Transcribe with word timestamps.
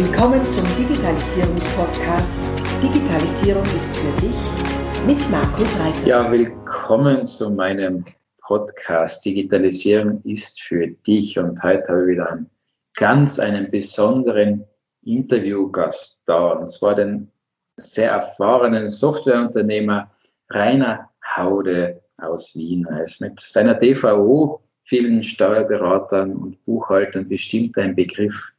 Willkommen 0.00 0.44
zum 0.44 0.64
Digitalisierungspodcast 0.76 2.36
Digitalisierung 2.80 3.64
ist 3.64 3.96
für 3.96 4.20
dich 4.20 5.04
mit 5.04 5.28
Markus 5.28 5.80
Reiser. 5.80 6.06
Ja, 6.06 6.30
willkommen 6.30 7.26
zu 7.26 7.50
meinem 7.50 8.04
Podcast 8.40 9.24
Digitalisierung 9.24 10.22
ist 10.22 10.62
für 10.62 10.86
dich. 10.86 11.36
Und 11.36 11.60
heute 11.64 11.88
habe 11.88 12.02
ich 12.02 12.08
wieder 12.10 12.30
einen 12.30 12.48
ganz 12.94 13.40
einen 13.40 13.72
besonderen 13.72 14.64
Interviewgast 15.02 16.22
da. 16.26 16.50
Und 16.50 16.70
zwar 16.70 16.94
den 16.94 17.32
sehr 17.76 18.12
erfahrenen 18.12 18.88
Softwareunternehmer 18.90 20.12
Rainer 20.50 21.10
Haude 21.36 22.00
aus 22.18 22.54
Wien. 22.54 22.86
Er 22.88 23.02
ist 23.02 23.20
mit 23.20 23.40
seiner 23.40 23.74
DVO 23.74 24.62
vielen 24.84 25.24
Steuerberatern 25.24 26.36
und 26.36 26.64
Buchhaltern 26.66 27.28
bestimmt 27.28 27.76
ein 27.78 27.96
Begriff, 27.96 28.52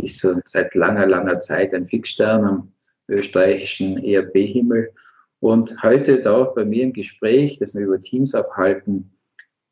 ist 0.00 0.20
so 0.20 0.40
seit 0.44 0.74
langer, 0.74 1.06
langer 1.06 1.40
Zeit 1.40 1.74
ein 1.74 1.88
Fixstern 1.88 2.44
am 2.44 2.72
österreichischen 3.08 4.02
ERP-Himmel. 4.02 4.92
Und 5.40 5.82
heute 5.82 6.22
da 6.22 6.44
bei 6.44 6.64
mir 6.64 6.84
im 6.84 6.92
Gespräch, 6.92 7.58
das 7.58 7.74
wir 7.74 7.82
über 7.82 8.00
Teams 8.00 8.34
abhalten. 8.34 9.12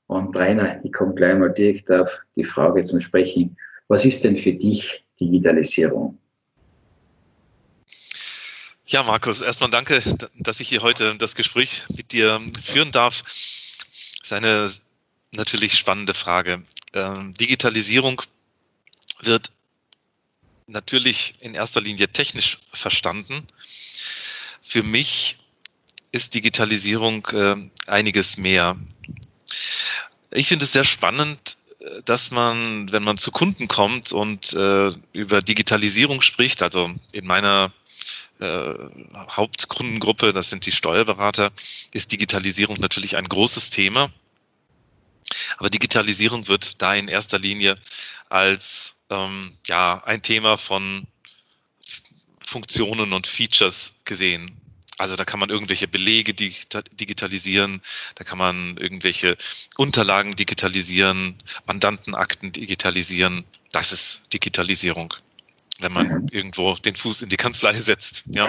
Und 0.06 0.36
Rainer, 0.36 0.84
ich 0.84 0.92
komme 0.92 1.14
gleich 1.14 1.38
mal 1.38 1.52
direkt 1.52 1.90
auf 1.90 2.10
die 2.34 2.44
Frage 2.44 2.82
zum 2.84 3.00
Sprechen. 3.00 3.56
Was 3.86 4.04
ist 4.04 4.24
denn 4.24 4.36
für 4.36 4.52
dich 4.52 5.04
Digitalisierung? 5.20 6.18
Ja, 8.86 9.04
Markus, 9.04 9.40
erstmal 9.40 9.70
danke, 9.70 10.02
dass 10.36 10.58
ich 10.58 10.68
hier 10.68 10.82
heute 10.82 11.14
das 11.16 11.36
Gespräch 11.36 11.84
mit 11.96 12.10
dir 12.10 12.44
führen 12.60 12.90
darf. 12.90 13.22
Das 13.22 14.20
ist 14.24 14.32
eine 14.32 14.68
natürlich 15.32 15.74
spannende 15.74 16.12
Frage. 16.12 16.64
Ähm, 16.92 17.32
Digitalisierung 17.34 18.20
wird 19.22 19.52
natürlich 20.70 21.34
in 21.40 21.54
erster 21.54 21.80
Linie 21.80 22.08
technisch 22.08 22.58
verstanden. 22.72 23.46
Für 24.62 24.82
mich 24.82 25.36
ist 26.12 26.34
Digitalisierung 26.34 27.26
äh, 27.32 27.56
einiges 27.86 28.36
mehr. 28.36 28.76
Ich 30.30 30.48
finde 30.48 30.64
es 30.64 30.72
sehr 30.72 30.84
spannend, 30.84 31.56
dass 32.04 32.30
man, 32.30 32.90
wenn 32.92 33.02
man 33.02 33.16
zu 33.16 33.30
Kunden 33.30 33.68
kommt 33.68 34.12
und 34.12 34.52
äh, 34.52 34.90
über 35.12 35.40
Digitalisierung 35.40 36.20
spricht, 36.20 36.62
also 36.62 36.90
in 37.12 37.26
meiner 37.26 37.72
äh, 38.38 38.74
Hauptkundengruppe, 39.30 40.32
das 40.32 40.50
sind 40.50 40.66
die 40.66 40.72
Steuerberater, 40.72 41.52
ist 41.92 42.12
Digitalisierung 42.12 42.76
natürlich 42.80 43.16
ein 43.16 43.28
großes 43.28 43.70
Thema. 43.70 44.10
Aber 45.60 45.68
Digitalisierung 45.68 46.48
wird 46.48 46.80
da 46.80 46.94
in 46.94 47.08
erster 47.08 47.38
Linie 47.38 47.76
als 48.30 48.96
ähm, 49.10 49.54
ja, 49.66 50.02
ein 50.04 50.22
Thema 50.22 50.56
von 50.56 51.06
Funktionen 52.42 53.12
und 53.12 53.26
Features 53.26 53.92
gesehen. 54.06 54.56
Also 54.96 55.16
da 55.16 55.26
kann 55.26 55.38
man 55.38 55.50
irgendwelche 55.50 55.86
Belege 55.86 56.32
digitalisieren, 56.32 57.82
da 58.14 58.24
kann 58.24 58.38
man 58.38 58.78
irgendwelche 58.78 59.36
Unterlagen 59.76 60.34
digitalisieren, 60.34 61.36
Mandantenakten 61.66 62.52
digitalisieren. 62.52 63.44
Das 63.70 63.92
ist 63.92 64.32
Digitalisierung, 64.32 65.12
wenn 65.82 65.92
man 65.92 66.26
irgendwo 66.30 66.74
den 66.74 66.96
Fuß 66.96 67.22
in 67.22 67.28
die 67.28 67.36
Kanzlei 67.36 67.72
setzt. 67.74 68.24
Ja. 68.26 68.48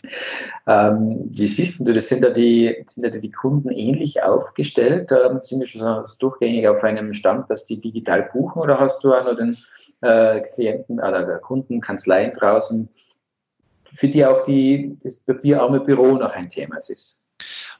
ähm, 0.66 1.24
wie 1.30 1.46
siehst 1.46 1.80
du 1.80 1.92
das? 1.92 2.08
Sind 2.08 2.22
da 2.22 2.30
die, 2.30 2.84
sind 2.86 3.04
da 3.04 3.10
die 3.10 3.30
Kunden 3.30 3.70
ähnlich 3.70 4.22
aufgestellt? 4.22 5.10
Ähm, 5.12 5.40
sind 5.42 5.60
die 5.60 5.66
schon 5.66 6.04
durchgängig 6.18 6.68
auf 6.68 6.82
einem 6.82 7.14
Stand, 7.14 7.50
dass 7.50 7.66
die 7.66 7.80
digital 7.80 8.30
buchen 8.32 8.62
oder 8.62 8.78
hast 8.78 9.02
du 9.02 9.12
auch 9.12 9.24
noch 9.24 9.36
den 9.36 9.56
äh, 10.00 10.40
Klienten 10.54 10.98
oder 10.98 11.38
Kunden, 11.38 11.80
Kanzleien 11.80 12.34
draußen, 12.34 12.88
für 13.94 14.08
die 14.08 14.24
auch 14.24 14.44
die, 14.44 14.98
das 15.02 15.16
papierarme 15.20 15.80
Büro 15.80 16.16
noch 16.16 16.32
ein 16.32 16.50
Thema 16.50 16.76
ist. 16.76 17.26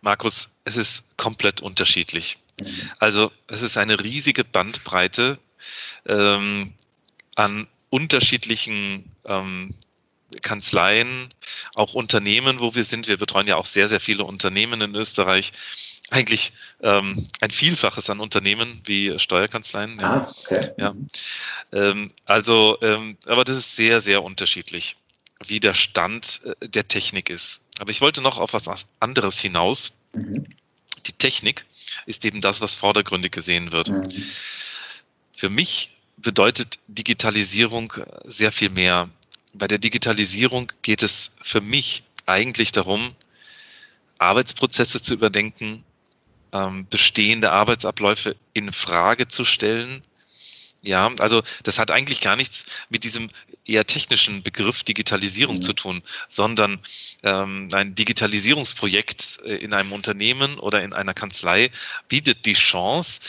Markus, 0.01 0.51
es 0.65 0.77
ist 0.77 1.17
komplett 1.17 1.63
unterschiedlich. 1.63 2.39
Mhm. 2.61 2.67
Also 2.99 3.31
es 3.49 3.63
ist 3.63 3.79
eine 3.79 4.01
riesige 4.01 4.45
Bandbreite 4.45 5.39
ähm, 6.07 6.75
an 7.35 7.67
unterschiedlichen 7.95 9.09
ähm, 9.25 9.73
Kanzleien, 10.43 11.29
auch 11.77 11.95
Unternehmen, 11.95 12.59
wo 12.59 12.75
wir 12.75 12.83
sind. 12.83 13.07
Wir 13.07 13.19
betreuen 13.19 13.47
ja 13.47 13.55
auch 13.55 13.67
sehr, 13.67 13.87
sehr 13.87 14.01
viele 14.01 14.25
Unternehmen 14.25 14.81
in 14.81 14.97
Österreich. 14.97 15.53
Eigentlich 16.11 16.53
ähm, 16.83 17.29
ein 17.41 17.53
Vielfaches 17.53 18.11
an 18.11 18.19
Unternehmen 18.19 18.81
wie 18.85 19.17
Steuerkanzleien. 19.21 20.01
Ja. 20.01 20.11
Ah, 20.11 20.35
okay. 20.41 20.71
ja. 20.77 20.97
Ähm, 21.71 22.11
also, 22.25 22.79
ähm, 22.83 23.17
aber 23.27 23.45
das 23.45 23.59
ist 23.59 23.77
sehr, 23.77 24.01
sehr 24.01 24.25
unterschiedlich 24.25 24.97
wie 25.47 25.61
der 25.61 25.75
Stand 25.75 26.41
äh, 26.61 26.69
der 26.69 26.89
Technik 26.89 27.31
ist. 27.31 27.61
Aber 27.79 27.93
ich 27.93 28.01
wollte 28.01 28.23
noch 28.23 28.39
auf 28.39 28.55
was 28.55 28.89
anderes 28.99 29.41
hinaus. 29.41 29.93
Mhm. 30.15 30.47
Die 31.07 31.13
Technik 31.13 31.65
ist 32.07 32.25
eben 32.25 32.41
das, 32.41 32.61
was 32.61 32.75
vordergründig 32.75 33.31
gesehen 33.31 33.71
wird. 33.71 33.91
Mhm. 33.91 34.03
Für 35.37 35.49
mich 35.49 35.94
bedeutet 36.17 36.79
Digitalisierung 36.87 37.93
sehr 38.25 38.53
viel 38.53 38.71
mehr. 38.71 39.09
Bei 39.53 39.69
der 39.69 39.79
Digitalisierung 39.79 40.73
geht 40.83 41.03
es 41.03 41.33
für 41.41 41.61
mich 41.61 42.05
eigentlich 42.27 42.73
darum, 42.73 43.15
Arbeitsprozesse 44.19 45.03
zu 45.03 45.15
überdenken, 45.15 45.85
ähm, 46.53 46.87
bestehende 46.89 47.53
Arbeitsabläufe 47.53 48.37
in 48.53 48.73
Frage 48.73 49.29
zu 49.29 49.45
stellen 49.45 50.03
ja, 50.85 51.11
also 51.19 51.43
das 51.63 51.79
hat 51.79 51.91
eigentlich 51.91 52.21
gar 52.21 52.37
nichts 52.37 52.67
mit 52.91 53.05
diesem 53.05 53.31
eher 53.65 53.87
technischen 53.87 54.43
Begriff 54.43 54.85
Digitalisierung 54.85 55.57
mhm. 55.57 55.63
zu 55.63 55.73
tun, 55.73 56.03
sondern 56.29 56.79
ähm, 57.23 57.69
ein 57.73 57.95
Digitalisierungsprojekt 57.95 59.41
äh, 59.45 59.57
in 59.57 59.73
einem 59.73 59.93
Unternehmen 59.93 60.59
oder 60.59 60.83
in 60.83 60.93
einer 60.93 61.15
Kanzlei 61.15 61.71
bietet 62.09 62.45
die 62.45 62.53
Chance, 62.53 63.21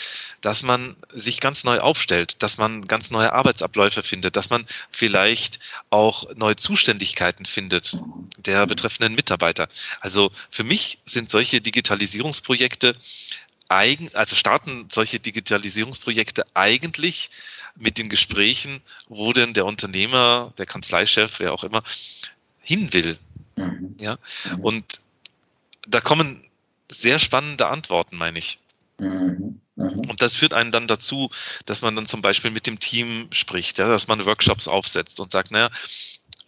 dass 0.46 0.62
man 0.62 0.96
sich 1.12 1.40
ganz 1.40 1.64
neu 1.64 1.80
aufstellt, 1.80 2.44
dass 2.44 2.60
man 2.60 2.86
ganz 2.86 3.10
neue 3.10 3.34
Arbeitsabläufe 3.34 4.04
findet, 4.04 4.36
dass 4.36 4.52
man 4.52 4.68
vielleicht 4.92 5.60
auch 5.90 6.36
neue 6.36 6.56
Zuständigkeiten 6.56 7.48
findet 7.48 7.98
der 8.38 8.68
betreffenden 8.68 9.16
Mitarbeiter. 9.16 9.68
Also 10.02 10.32
für 10.52 10.64
mich 10.64 11.00
sind 11.04 11.32
solche 11.32 11.62
Digitalisierungsprojekte 11.62 12.96
eigen, 13.70 14.14
also 14.14 14.36
starten 14.36 14.86
solche 14.92 15.20
Digitalisierungsprojekte 15.20 16.46
eigentlich 16.54 17.32
mit 17.76 17.98
den 17.98 18.08
Gesprächen, 18.08 18.82
wo 19.10 19.34
denn 19.34 19.56
der 19.56 19.66
Unternehmer, 19.66 20.54
der 20.60 20.68
Kanzleichef, 20.68 21.40
wer 21.40 21.54
auch 21.54 21.64
immer, 21.64 21.82
hin 22.62 22.94
will. 22.94 23.18
Mhm. 23.56 23.96
Ja, 24.00 24.20
und 24.62 25.02
da 25.88 26.02
kommen 26.02 26.44
sehr 26.92 27.18
spannende 27.18 27.66
Antworten, 27.66 28.16
meine 28.16 28.38
ich. 28.38 28.60
Mhm. 28.98 29.62
mhm. 29.76 30.02
Und 30.10 30.22
das 30.22 30.36
führt 30.36 30.54
einen 30.54 30.72
dann 30.72 30.88
dazu, 30.88 31.30
dass 31.66 31.82
man 31.82 31.96
dann 31.96 32.06
zum 32.06 32.22
Beispiel 32.22 32.52
mit 32.52 32.68
dem 32.68 32.80
Team 32.80 33.28
spricht, 33.32 33.78
ja, 33.78 33.88
dass 33.90 34.08
man 34.08 34.26
Workshops 34.26 34.68
aufsetzt 34.68 35.20
und 35.20 35.32
sagt, 35.32 35.52
naja, 35.52 35.70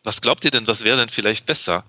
was 0.04 0.22
glaubt 0.22 0.46
ihr 0.46 0.52
denn, 0.52 0.68
was 0.68 0.84
wäre 0.84 0.98
denn 0.98 1.10
vielleicht 1.10 1.46
besser? 1.46 1.84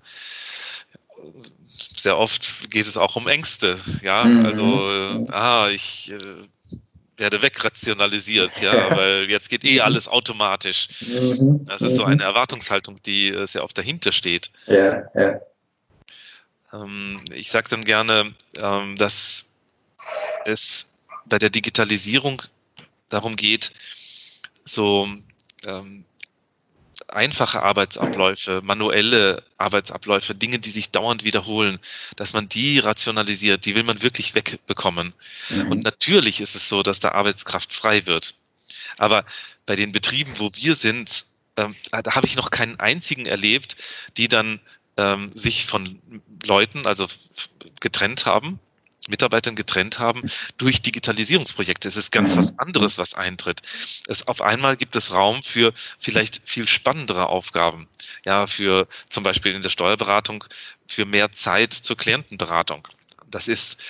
sehr 1.95 2.17
oft 2.17 2.69
geht 2.69 2.85
es 2.85 2.97
auch 2.97 3.15
um 3.15 3.27
Ängste. 3.27 3.79
Ja, 4.01 4.23
mhm. 4.23 4.45
also, 4.45 4.91
äh, 4.91 5.31
ah, 5.31 5.69
ich 5.69 6.11
äh, 6.11 6.77
werde 7.17 7.41
wegrationalisiert, 7.41 8.61
ja, 8.61 8.91
weil 8.95 9.29
jetzt 9.29 9.49
geht 9.49 9.63
eh 9.63 9.81
alles 9.81 10.07
automatisch. 10.07 10.87
Mhm. 11.01 11.65
Das 11.65 11.81
ist 11.81 11.95
so 11.95 12.03
eine 12.03 12.23
Erwartungshaltung, 12.23 13.01
die 13.03 13.29
äh, 13.29 13.45
sehr 13.45 13.63
oft 13.63 13.77
dahinter 13.77 14.11
steht. 14.11 14.51
Ja, 14.67 15.03
ja. 15.13 15.39
Ähm, 16.73 17.17
ich 17.33 17.51
sage 17.51 17.69
dann 17.69 17.83
gerne, 17.83 18.33
ähm, 18.61 18.95
dass 18.95 19.45
es 20.49 20.87
bei 21.25 21.39
der 21.39 21.49
Digitalisierung 21.49 22.41
darum 23.09 23.35
geht, 23.35 23.71
so 24.65 25.07
ähm, 25.65 26.05
einfache 27.07 27.63
Arbeitsabläufe, 27.63 28.61
manuelle 28.63 29.43
Arbeitsabläufe, 29.57 30.35
Dinge, 30.35 30.59
die 30.59 30.69
sich 30.69 30.91
dauernd 30.91 31.23
wiederholen, 31.23 31.79
dass 32.15 32.33
man 32.33 32.49
die 32.49 32.79
rationalisiert, 32.79 33.65
die 33.65 33.75
will 33.75 33.83
man 33.83 34.01
wirklich 34.01 34.35
wegbekommen. 34.35 35.13
Mhm. 35.49 35.71
Und 35.71 35.83
natürlich 35.83 36.41
ist 36.41 36.55
es 36.55 36.69
so, 36.69 36.83
dass 36.83 36.99
da 36.99 37.11
Arbeitskraft 37.11 37.73
frei 37.73 38.05
wird. 38.05 38.35
Aber 38.97 39.25
bei 39.65 39.75
den 39.75 39.91
Betrieben, 39.91 40.33
wo 40.37 40.49
wir 40.53 40.75
sind, 40.75 41.25
ähm, 41.57 41.75
da 41.91 42.15
habe 42.15 42.27
ich 42.27 42.35
noch 42.35 42.51
keinen 42.51 42.79
einzigen 42.79 43.25
erlebt, 43.25 43.75
die 44.17 44.27
dann 44.27 44.59
ähm, 44.97 45.29
sich 45.33 45.65
von 45.65 45.99
Leuten, 46.45 46.85
also 46.85 47.07
getrennt 47.79 48.25
haben, 48.25 48.59
Mitarbeitern 49.09 49.55
getrennt 49.55 49.99
haben 49.99 50.21
durch 50.57 50.81
Digitalisierungsprojekte. 50.81 51.87
Es 51.87 51.97
ist 51.97 52.11
ganz 52.11 52.37
was 52.37 52.57
anderes, 52.59 52.97
was 52.97 53.13
eintritt. 53.13 53.61
Es 54.07 54.27
auf 54.27 54.41
einmal 54.41 54.77
gibt 54.77 54.95
es 54.95 55.13
Raum 55.13 55.43
für 55.43 55.73
vielleicht 55.99 56.41
viel 56.45 56.67
spannendere 56.67 57.27
Aufgaben. 57.27 57.87
Ja, 58.25 58.47
für 58.47 58.87
zum 59.09 59.23
Beispiel 59.23 59.53
in 59.53 59.61
der 59.61 59.69
Steuerberatung 59.69 60.45
für 60.87 61.05
mehr 61.05 61.31
Zeit 61.31 61.73
zur 61.73 61.97
Klientenberatung. 61.97 62.87
Das 63.29 63.47
ist 63.47 63.83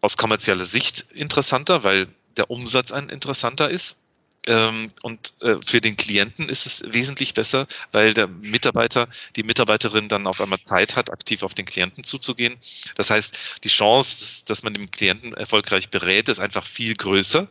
aus 0.00 0.16
kommerzieller 0.16 0.64
Sicht 0.64 1.06
interessanter, 1.12 1.82
weil 1.84 2.08
der 2.36 2.50
Umsatz 2.50 2.92
ein 2.92 3.08
interessanter 3.08 3.70
ist. 3.70 3.98
Ähm, 4.46 4.90
und 5.02 5.34
äh, 5.40 5.56
für 5.64 5.80
den 5.80 5.96
Klienten 5.96 6.48
ist 6.48 6.66
es 6.66 6.82
wesentlich 6.92 7.34
besser, 7.34 7.66
weil 7.92 8.14
der 8.14 8.28
Mitarbeiter, 8.28 9.08
die 9.34 9.42
Mitarbeiterin 9.42 10.08
dann 10.08 10.26
auf 10.26 10.40
einmal 10.40 10.60
Zeit 10.60 10.96
hat, 10.96 11.10
aktiv 11.10 11.42
auf 11.42 11.54
den 11.54 11.66
Klienten 11.66 12.04
zuzugehen. 12.04 12.56
Das 12.96 13.10
heißt, 13.10 13.64
die 13.64 13.68
Chance, 13.68 14.18
dass, 14.18 14.44
dass 14.44 14.62
man 14.62 14.74
den 14.74 14.90
Klienten 14.90 15.34
erfolgreich 15.34 15.90
berät, 15.90 16.28
ist 16.28 16.38
einfach 16.38 16.64
viel 16.64 16.94
größer, 16.94 17.48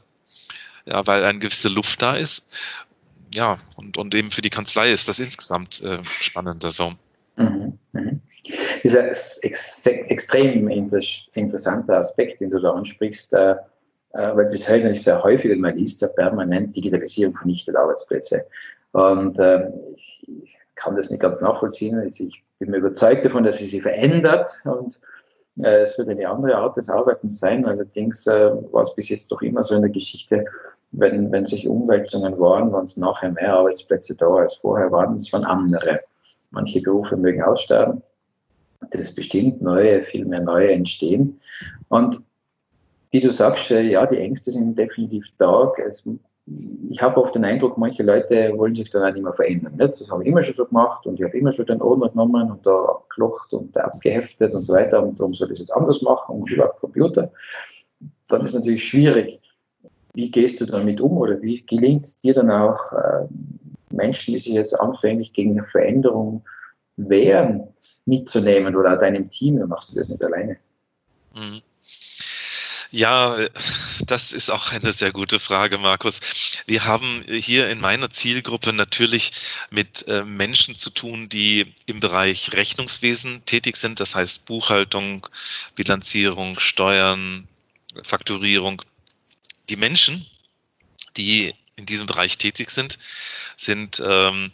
ja, 0.85 1.05
weil 1.05 1.23
eine 1.25 1.39
gewisse 1.39 1.69
Luft 1.69 2.01
da 2.01 2.15
ist. 2.15 2.45
Ja, 3.33 3.59
und, 3.75 3.97
und 3.97 4.15
eben 4.15 4.31
für 4.31 4.41
die 4.41 4.49
Kanzlei 4.49 4.91
ist 4.91 5.09
das 5.09 5.19
insgesamt 5.19 5.81
äh, 5.81 5.99
spannender 6.19 6.71
so. 6.71 6.93
Mhm, 7.35 7.77
mhm. 7.91 8.21
Dieser 8.83 9.07
ex 9.07 9.41
extrem 9.85 10.69
interessanter 10.69 11.97
Aspekt, 11.97 12.39
den 12.39 12.51
du 12.51 12.59
da 12.59 12.73
ansprichst, 12.73 13.33
äh, 13.33 13.55
weil 14.15 14.49
das 14.49 14.67
höre 14.67 14.91
ich 14.91 15.03
sehr 15.03 15.23
häufig 15.23 15.51
und 15.51 15.61
man 15.61 15.77
liest 15.77 16.01
ja 16.01 16.07
permanent, 16.07 16.75
Digitalisierung 16.75 17.35
vernichtet 17.35 17.75
Arbeitsplätze. 17.75 18.45
Und 18.91 19.37
äh, 19.39 19.69
ich, 19.95 20.25
ich, 20.27 20.57
kann 20.75 20.95
das 20.97 21.09
nicht 21.09 21.21
ganz 21.21 21.39
nachvollziehen. 21.39 21.97
Also 21.97 22.25
ich 22.25 22.43
bin 22.59 22.71
mir 22.71 22.77
überzeugt 22.77 23.23
davon, 23.23 23.45
dass 23.45 23.57
sie 23.57 23.65
sich 23.65 23.81
verändert 23.81 24.49
und 24.65 24.99
äh, 25.57 25.81
es 25.81 25.97
wird 25.97 26.09
eine 26.09 26.27
andere 26.27 26.55
Art 26.55 26.75
des 26.77 26.89
Arbeitens 26.89 27.39
sein. 27.39 27.65
Allerdings 27.65 28.27
äh, 28.27 28.51
war 28.71 28.83
es 28.83 28.93
bis 28.95 29.09
jetzt 29.09 29.31
doch 29.31 29.41
immer 29.41 29.63
so 29.63 29.75
in 29.75 29.81
der 29.81 29.91
Geschichte, 29.91 30.45
wenn, 30.91 31.31
wenn 31.31 31.45
sich 31.45 31.67
Umwälzungen 31.67 32.39
waren, 32.39 32.71
waren 32.71 32.85
es 32.85 32.97
nachher 32.97 33.31
mehr 33.31 33.53
Arbeitsplätze 33.53 34.15
da 34.15 34.27
als 34.27 34.55
vorher 34.55 34.91
waren. 34.91 35.17
Es 35.19 35.31
waren 35.33 35.45
andere. 35.45 36.01
Manche 36.51 36.81
Berufe 36.81 37.17
mögen 37.17 37.41
aussterben. 37.41 38.01
Das 38.91 39.13
bestimmt 39.13 39.61
neue, 39.61 40.03
viel 40.03 40.25
mehr 40.25 40.41
neue 40.41 40.71
entstehen. 40.71 41.39
Und 41.89 42.19
wie 43.15 43.21
du 43.21 43.31
sagst, 43.31 43.71
äh, 43.71 43.81
ja, 43.81 44.05
die 44.05 44.17
Ängste 44.17 44.51
sind 44.51 44.77
definitiv 44.77 45.25
da. 45.37 45.71
Also, 45.85 46.17
ich 46.89 47.01
habe 47.01 47.23
oft 47.23 47.33
den 47.33 47.45
Eindruck, 47.45 47.77
manche 47.77 48.03
Leute 48.03 48.51
wollen 48.57 48.75
sich 48.75 48.89
dann 48.89 49.09
auch 49.09 49.13
nicht 49.13 49.23
mehr 49.23 49.31
verändern. 49.31 49.77
Nicht? 49.77 50.01
Das 50.01 50.11
habe 50.11 50.21
ich 50.21 50.27
immer 50.27 50.43
schon 50.43 50.55
so 50.55 50.65
gemacht 50.65 51.07
und 51.07 51.17
ich 51.17 51.23
habe 51.23 51.37
immer 51.37 51.53
schon 51.53 51.65
den 51.65 51.81
Ordner 51.81 52.09
genommen 52.09 52.51
und 52.51 52.65
da 52.65 52.75
abgelocht 52.75 53.53
und 53.53 53.77
abgeheftet 53.77 54.53
und 54.53 54.63
so 54.63 54.73
weiter 54.73 55.01
und 55.01 55.17
darum 55.17 55.33
soll 55.33 55.47
ich 55.47 55.53
es 55.53 55.59
jetzt 55.59 55.71
anders 55.71 56.01
machen 56.01 56.41
und 56.41 56.51
über 56.51 56.67
Computer. 56.81 57.31
Dann 58.27 58.41
ist 58.41 58.53
natürlich 58.53 58.83
schwierig. 58.83 59.39
Wie 60.13 60.29
gehst 60.29 60.59
du 60.59 60.65
damit 60.65 60.99
um 60.99 61.17
oder 61.17 61.41
wie 61.41 61.65
gelingt 61.65 62.05
es 62.05 62.19
dir 62.19 62.33
dann 62.33 62.51
auch, 62.51 62.91
äh, 62.91 63.27
Menschen, 63.91 64.33
die 64.33 64.39
sich 64.39 64.53
jetzt 64.53 64.77
anfänglich 64.77 65.31
gegen 65.31 65.51
eine 65.51 65.65
Veränderung 65.67 66.43
wehren, 66.97 67.69
mitzunehmen 68.05 68.75
oder 68.75 68.93
auch 68.93 68.99
deinem 68.99 69.29
Team? 69.29 69.65
Machst 69.67 69.93
du 69.93 69.95
das 69.95 70.09
nicht 70.09 70.23
alleine. 70.23 70.57
Mhm. 71.33 71.61
Ja, 72.91 73.37
das 74.05 74.33
ist 74.33 74.49
auch 74.49 74.71
eine 74.71 74.93
sehr 74.93 75.11
gute 75.11 75.39
Frage, 75.39 75.77
Markus. 75.77 76.19
Wir 76.65 76.85
haben 76.85 77.23
hier 77.27 77.69
in 77.69 77.79
meiner 77.79 78.09
Zielgruppe 78.09 78.73
natürlich 78.73 79.31
mit 79.69 80.07
äh, 80.07 80.23
Menschen 80.23 80.75
zu 80.75 80.89
tun, 80.91 81.27
die 81.29 81.73
im 81.85 81.99
Bereich 81.99 82.53
Rechnungswesen 82.53 83.43
tätig 83.45 83.77
sind, 83.77 83.99
das 83.99 84.15
heißt 84.15 84.45
Buchhaltung, 84.45 85.27
Bilanzierung, 85.75 86.59
Steuern, 86.59 87.47
Fakturierung. 88.03 88.81
Die 89.69 89.77
Menschen, 89.77 90.25
die 91.17 91.55
in 91.75 91.85
diesem 91.85 92.05
Bereich 92.05 92.37
tätig 92.37 92.69
sind, 92.69 92.99
sind 93.57 94.01
ähm, 94.05 94.51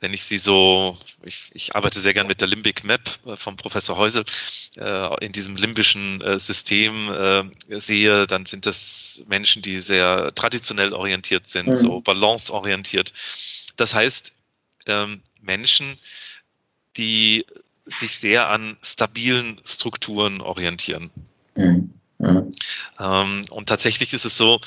wenn 0.00 0.14
ich 0.14 0.24
sie 0.24 0.38
so, 0.38 0.96
ich, 1.22 1.50
ich 1.54 1.74
arbeite 1.74 2.00
sehr 2.00 2.14
gern 2.14 2.26
mit 2.26 2.40
der 2.40 2.48
Limbic 2.48 2.84
Map 2.84 3.08
äh, 3.26 3.36
vom 3.36 3.56
Professor 3.56 3.96
Häusel, 3.96 4.24
äh, 4.76 5.24
in 5.24 5.32
diesem 5.32 5.56
limbischen 5.56 6.20
äh, 6.20 6.38
System 6.38 7.08
äh, 7.12 7.80
sehe, 7.80 8.26
dann 8.26 8.46
sind 8.46 8.66
das 8.66 9.22
Menschen, 9.26 9.62
die 9.62 9.78
sehr 9.78 10.32
traditionell 10.34 10.92
orientiert 10.92 11.48
sind, 11.48 11.68
mhm. 11.68 11.76
so 11.76 12.00
balanceorientiert. 12.00 13.12
Das 13.76 13.94
heißt, 13.94 14.32
ähm, 14.86 15.22
Menschen, 15.40 15.98
die 16.96 17.44
sich 17.86 18.18
sehr 18.18 18.48
an 18.48 18.76
stabilen 18.82 19.60
Strukturen 19.64 20.40
orientieren. 20.40 21.10
Mhm. 21.54 21.94
Mhm. 22.18 22.52
Ähm, 22.98 23.44
und 23.50 23.68
tatsächlich 23.68 24.12
ist 24.12 24.24
es 24.24 24.36
so, 24.36 24.60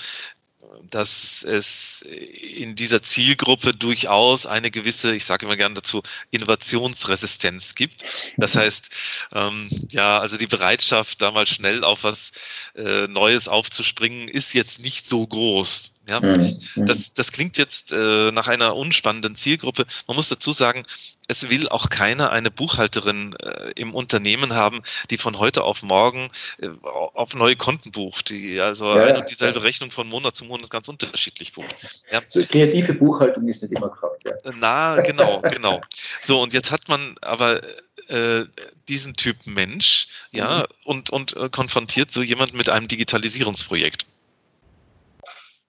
dass 0.89 1.43
es 1.43 2.01
in 2.01 2.75
dieser 2.75 3.01
Zielgruppe 3.01 3.73
durchaus 3.73 4.45
eine 4.45 4.71
gewisse, 4.71 5.15
ich 5.15 5.25
sage 5.25 5.45
immer 5.45 5.57
gerne 5.57 5.75
dazu, 5.75 6.01
Innovationsresistenz 6.31 7.75
gibt. 7.75 8.03
Das 8.37 8.55
heißt, 8.55 8.89
ähm, 9.33 9.69
ja, 9.91 10.19
also 10.19 10.37
die 10.37 10.47
Bereitschaft, 10.47 11.21
da 11.21 11.31
mal 11.31 11.47
schnell 11.47 11.83
auf 11.83 12.03
was 12.03 12.31
äh, 12.75 13.07
Neues 13.07 13.47
aufzuspringen, 13.47 14.27
ist 14.27 14.53
jetzt 14.53 14.79
nicht 14.79 15.05
so 15.05 15.25
groß. 15.25 15.93
Ja, 16.11 16.19
mhm. 16.19 16.53
das, 16.75 17.13
das 17.13 17.31
klingt 17.31 17.57
jetzt 17.57 17.93
äh, 17.93 18.31
nach 18.31 18.49
einer 18.49 18.75
unspannenden 18.75 19.35
Zielgruppe. 19.35 19.85
Man 20.07 20.17
muss 20.17 20.27
dazu 20.27 20.51
sagen, 20.51 20.83
es 21.29 21.49
will 21.49 21.69
auch 21.69 21.89
keiner 21.89 22.31
eine 22.31 22.51
Buchhalterin 22.51 23.33
äh, 23.39 23.71
im 23.77 23.93
Unternehmen 23.93 24.53
haben, 24.53 24.81
die 25.09 25.17
von 25.17 25.39
heute 25.39 25.63
auf 25.63 25.83
morgen 25.83 26.27
äh, 26.61 26.67
auf 26.83 27.33
neue 27.33 27.55
Konten 27.55 27.91
bucht, 27.91 28.29
die 28.29 28.59
also 28.59 28.93
ja, 28.93 29.05
eine 29.05 29.19
und 29.19 29.29
dieselbe 29.29 29.59
ja. 29.59 29.63
Rechnung 29.63 29.89
von 29.89 30.09
Monat 30.09 30.35
zu 30.35 30.43
Monat 30.43 30.69
ganz 30.69 30.89
unterschiedlich 30.89 31.53
bucht. 31.53 31.73
Ja. 32.11 32.21
So 32.27 32.45
kreative 32.45 32.93
Buchhaltung 32.93 33.47
ist 33.47 33.61
nicht 33.61 33.71
immer 33.71 33.89
gefragt. 33.89 34.23
Ja. 34.25 34.31
Äh, 34.31 34.53
na, 34.59 34.99
genau, 34.99 35.41
genau. 35.41 35.79
So, 36.21 36.41
und 36.41 36.51
jetzt 36.51 36.71
hat 36.71 36.89
man 36.89 37.15
aber 37.21 37.61
äh, 38.09 38.43
diesen 38.89 39.15
Typ 39.15 39.37
Mensch, 39.45 40.07
ja, 40.31 40.59
mhm. 40.59 40.65
und, 40.83 41.09
und 41.11 41.37
äh, 41.37 41.47
konfrontiert 41.49 42.11
so 42.11 42.21
jemand 42.21 42.53
mit 42.53 42.67
einem 42.67 42.89
Digitalisierungsprojekt. 42.89 44.05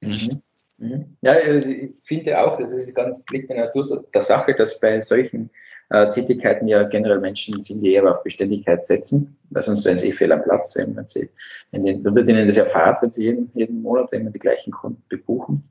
Nicht? 0.02 0.34
Mhm. 0.34 0.42
Mhm. 0.82 1.16
Ja, 1.22 1.32
also 1.32 1.68
ich 1.68 2.00
finde 2.04 2.40
auch, 2.40 2.58
das 2.58 2.72
ist 2.72 2.94
ganz 2.94 3.24
liegt 3.30 3.48
in 3.50 3.56
der 3.56 3.66
Natur 3.66 4.04
der 4.12 4.22
Sache, 4.22 4.54
dass 4.54 4.80
bei 4.80 5.00
solchen 5.00 5.48
äh, 5.90 6.10
Tätigkeiten 6.10 6.66
ja 6.66 6.82
generell 6.82 7.20
Menschen 7.20 7.60
sind, 7.60 7.82
die 7.82 7.92
eher 7.92 8.10
auf 8.10 8.24
Beständigkeit 8.24 8.84
setzen, 8.84 9.36
weil 9.50 9.62
sonst 9.62 9.84
wären 9.84 9.98
sie 9.98 10.08
eh 10.08 10.12
fehl 10.12 10.32
am 10.32 10.42
Platz. 10.42 10.74
Wenn 10.74 11.06
sie, 11.06 11.30
wenn 11.70 11.84
die, 11.84 12.00
dann 12.00 12.16
wird 12.16 12.28
ihnen 12.28 12.48
das 12.48 12.56
erfahrt, 12.56 13.00
wenn 13.00 13.12
sie 13.12 13.24
jeden, 13.24 13.50
jeden 13.54 13.80
Monat 13.82 14.12
immer 14.12 14.30
die 14.30 14.40
gleichen 14.40 14.72
Kunden 14.72 15.02
bebuchen. 15.08 15.62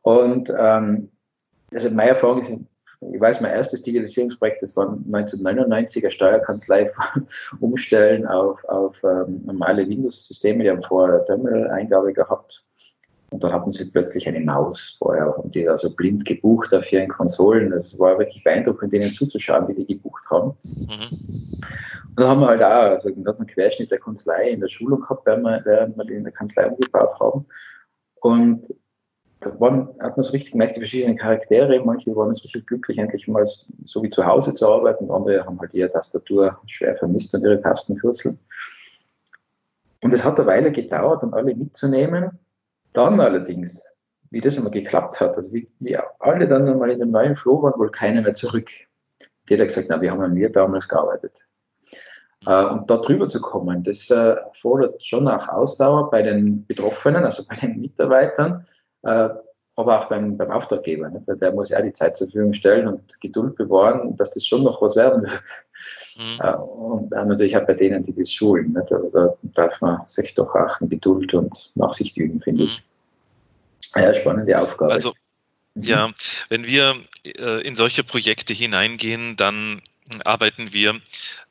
Und 0.00 0.50
ähm, 0.58 1.10
also 1.70 1.90
meine 1.90 2.10
Erfahrung 2.10 2.40
ist, 2.40 2.50
ich 3.12 3.20
weiß, 3.20 3.42
mein 3.42 3.52
erstes 3.52 3.82
Digitalisierungsprojekt, 3.82 4.62
das 4.62 4.74
war 4.74 4.86
1999er 4.86 6.10
Steuerkanzlei 6.10 6.90
umstellen 7.60 8.26
auf, 8.26 8.64
auf 8.64 8.96
ähm, 9.04 9.42
normale 9.44 9.86
Windows-Systeme, 9.86 10.64
die 10.64 10.70
haben 10.70 10.82
vorher 10.82 11.26
Terminal-Eingabe 11.26 12.14
gehabt 12.14 12.66
und 13.36 13.44
dann 13.44 13.52
hatten 13.52 13.70
sie 13.70 13.84
plötzlich 13.90 14.26
eine 14.26 14.40
Maus 14.40 14.96
vorher 14.98 15.38
und 15.38 15.54
die 15.54 15.68
also 15.68 15.94
blind 15.94 16.24
gebucht 16.24 16.72
auf 16.72 16.90
ihren 16.90 17.08
Konsolen. 17.08 17.68
Das 17.68 17.98
war 17.98 18.18
wirklich 18.18 18.42
beeindruckend, 18.42 18.94
denen 18.94 19.12
zuzuschauen, 19.12 19.68
wie 19.68 19.74
die 19.74 19.86
gebucht 19.86 20.24
haben. 20.30 20.56
Mhm. 20.62 21.18
Und 21.20 22.16
dann 22.16 22.28
haben 22.28 22.40
wir 22.40 22.46
halt 22.46 22.62
auch 22.62 22.92
also 22.92 23.10
einen 23.10 23.24
ganzen 23.24 23.46
Querschnitt 23.46 23.90
der 23.90 23.98
Kanzlei 23.98 24.52
in 24.52 24.60
der 24.60 24.68
Schulung 24.68 25.02
gehabt, 25.02 25.26
während 25.26 25.44
wir, 25.44 25.60
während 25.66 25.98
wir 25.98 26.06
die 26.06 26.14
in 26.14 26.24
der 26.24 26.32
Kanzlei 26.32 26.66
umgebaut 26.66 27.20
haben. 27.20 27.44
Und 28.22 28.64
da 29.40 29.60
waren, 29.60 29.90
hat 30.00 30.16
man 30.16 30.24
so 30.24 30.32
richtig 30.32 30.52
gemerkt, 30.52 30.76
die 30.76 30.80
verschiedenen 30.80 31.18
Charaktere. 31.18 31.84
Manche 31.84 32.16
waren 32.16 32.28
jetzt 32.28 32.42
richtig 32.42 32.66
glücklich, 32.66 32.96
endlich 32.96 33.28
mal 33.28 33.44
so 33.44 34.02
wie 34.02 34.08
zu 34.08 34.24
Hause 34.24 34.54
zu 34.54 34.66
arbeiten. 34.66 35.10
Andere 35.10 35.44
haben 35.44 35.60
halt 35.60 35.74
ihre 35.74 35.92
Tastatur 35.92 36.58
schwer 36.64 36.96
vermisst 36.96 37.34
und 37.34 37.42
ihre 37.42 37.60
Tastenkürzel. 37.60 38.38
Und 40.00 40.14
es 40.14 40.24
hat 40.24 40.38
eine 40.38 40.46
Weile 40.46 40.72
gedauert, 40.72 41.22
um 41.22 41.34
alle 41.34 41.54
mitzunehmen. 41.54 42.30
Dann 42.96 43.20
allerdings, 43.20 43.86
wie 44.30 44.40
das 44.40 44.56
einmal 44.56 44.72
geklappt 44.72 45.20
hat, 45.20 45.36
also 45.36 45.52
wie, 45.52 45.68
wie 45.80 45.98
alle 46.18 46.48
dann 46.48 46.66
einmal 46.66 46.90
in 46.90 46.98
dem 46.98 47.10
neuen 47.10 47.36
Flow 47.36 47.62
waren, 47.62 47.78
wohl 47.78 47.90
keiner 47.90 48.22
mehr 48.22 48.32
zurück. 48.32 48.70
Die 49.48 49.54
hat 49.54 49.68
gesagt, 49.68 49.88
na, 49.90 50.00
wir 50.00 50.10
haben 50.10 50.22
an 50.22 50.32
mir 50.32 50.50
damals 50.50 50.88
gearbeitet. 50.88 51.46
Äh, 52.46 52.64
und 52.64 52.90
da 52.90 52.96
drüber 52.96 53.28
zu 53.28 53.42
kommen, 53.42 53.82
das 53.82 54.08
äh, 54.08 54.36
fordert 54.54 55.04
schon 55.04 55.28
auch 55.28 55.46
Ausdauer 55.46 56.10
bei 56.10 56.22
den 56.22 56.64
Betroffenen, 56.66 57.24
also 57.24 57.42
bei 57.46 57.56
den 57.56 57.78
Mitarbeitern, 57.82 58.66
äh, 59.02 59.28
aber 59.74 60.00
auch 60.00 60.06
beim, 60.06 60.38
beim 60.38 60.50
Auftraggeber. 60.50 61.10
Nicht? 61.10 61.26
Der 61.28 61.52
muss 61.52 61.68
ja 61.68 61.82
die 61.82 61.92
Zeit 61.92 62.16
zur 62.16 62.28
Verfügung 62.28 62.54
stellen 62.54 62.88
und 62.88 63.20
Geduld 63.20 63.56
bewahren, 63.56 64.16
dass 64.16 64.30
das 64.30 64.46
schon 64.46 64.62
noch 64.62 64.80
was 64.80 64.96
werden 64.96 65.22
wird. 65.24 65.42
Mhm. 66.16 66.40
Äh, 66.40 66.56
und 66.56 67.10
natürlich 67.10 67.56
auch 67.56 67.66
bei 67.66 67.74
denen, 67.74 68.04
die 68.04 68.14
das 68.14 68.32
schulen. 68.32 68.72
Nicht? 68.72 68.92
Also 68.92 69.08
da 69.10 69.34
darf 69.54 69.80
man 69.80 70.06
sich 70.06 70.34
doch 70.34 70.54
auch 70.54 70.80
in 70.80 70.88
Geduld 70.88 71.34
und 71.34 71.72
Nachsicht 71.74 72.16
üben, 72.16 72.40
finde 72.40 72.64
mhm. 72.64 72.68
ich. 72.68 72.82
Ja, 73.94 74.14
spannende 74.14 74.60
Aufgabe. 74.60 74.92
Also, 74.92 75.14
mhm. 75.74 75.82
ja, 75.82 76.12
wenn 76.48 76.66
wir 76.66 76.96
äh, 77.24 77.66
in 77.66 77.76
solche 77.76 78.04
Projekte 78.04 78.52
hineingehen, 78.54 79.36
dann 79.36 79.82
arbeiten 80.24 80.72
wir 80.72 81.00